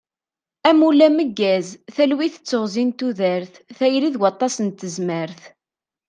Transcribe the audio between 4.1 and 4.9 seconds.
d waṭas n